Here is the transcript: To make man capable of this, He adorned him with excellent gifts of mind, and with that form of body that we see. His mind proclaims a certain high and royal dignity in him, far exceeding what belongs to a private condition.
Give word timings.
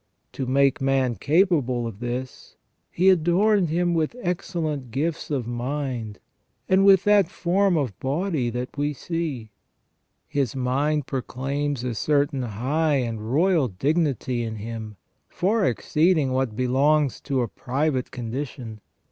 To 0.31 0.47
make 0.47 0.81
man 0.81 1.13
capable 1.13 1.85
of 1.85 1.99
this, 1.99 2.55
He 2.89 3.11
adorned 3.11 3.69
him 3.69 3.93
with 3.93 4.15
excellent 4.19 4.89
gifts 4.89 5.29
of 5.29 5.45
mind, 5.45 6.17
and 6.67 6.83
with 6.83 7.03
that 7.03 7.29
form 7.29 7.77
of 7.77 7.99
body 7.99 8.49
that 8.49 8.75
we 8.75 8.93
see. 8.93 9.51
His 10.27 10.55
mind 10.55 11.05
proclaims 11.05 11.83
a 11.83 11.93
certain 11.93 12.41
high 12.41 12.95
and 12.95 13.31
royal 13.31 13.67
dignity 13.67 14.41
in 14.41 14.55
him, 14.55 14.97
far 15.29 15.65
exceeding 15.65 16.31
what 16.31 16.55
belongs 16.55 17.21
to 17.21 17.41
a 17.41 17.47
private 17.47 18.09
condition. 18.09 18.81